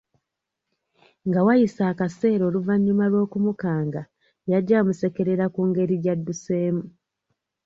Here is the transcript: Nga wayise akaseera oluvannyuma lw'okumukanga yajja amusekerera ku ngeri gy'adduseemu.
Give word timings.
Nga 1.27 1.39
wayise 1.47 1.81
akaseera 1.91 2.43
oluvannyuma 2.49 3.05
lw'okumukanga 3.11 4.01
yajja 4.51 4.75
amusekerera 4.81 5.45
ku 5.53 5.61
ngeri 5.69 5.95
gy'adduseemu. 6.03 6.83